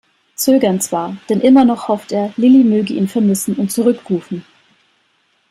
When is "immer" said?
1.41-1.63